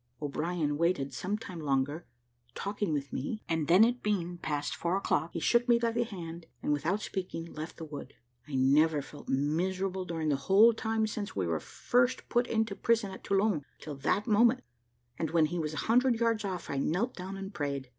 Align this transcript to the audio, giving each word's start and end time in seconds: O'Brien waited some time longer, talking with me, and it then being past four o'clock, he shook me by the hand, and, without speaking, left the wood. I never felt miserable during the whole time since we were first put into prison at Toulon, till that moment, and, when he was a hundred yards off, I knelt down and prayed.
O'Brien 0.19 0.77
waited 0.79 1.13
some 1.13 1.37
time 1.37 1.59
longer, 1.59 2.07
talking 2.55 2.91
with 2.91 3.13
me, 3.13 3.43
and 3.47 3.65
it 3.65 3.67
then 3.67 3.99
being 4.01 4.39
past 4.39 4.75
four 4.75 4.97
o'clock, 4.97 5.29
he 5.33 5.39
shook 5.39 5.69
me 5.69 5.77
by 5.77 5.91
the 5.91 6.03
hand, 6.05 6.47
and, 6.63 6.73
without 6.73 7.01
speaking, 7.03 7.53
left 7.53 7.77
the 7.77 7.85
wood. 7.85 8.15
I 8.47 8.55
never 8.55 9.03
felt 9.03 9.29
miserable 9.29 10.05
during 10.05 10.29
the 10.29 10.37
whole 10.37 10.73
time 10.73 11.05
since 11.05 11.35
we 11.35 11.45
were 11.45 11.59
first 11.59 12.27
put 12.29 12.47
into 12.47 12.75
prison 12.75 13.11
at 13.11 13.23
Toulon, 13.23 13.61
till 13.79 13.93
that 13.97 14.25
moment, 14.25 14.63
and, 15.19 15.29
when 15.29 15.45
he 15.45 15.59
was 15.59 15.75
a 15.75 15.85
hundred 15.85 16.19
yards 16.19 16.43
off, 16.43 16.67
I 16.67 16.79
knelt 16.79 17.15
down 17.15 17.37
and 17.37 17.53
prayed. 17.53 17.87